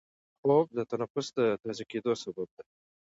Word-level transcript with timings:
خوب 0.39 0.65
د 0.77 0.79
نفس 1.01 1.27
د 1.37 1.39
تازه 1.63 1.83
کېدو 1.91 2.11
سبب 2.23 2.47
دی 2.57 2.63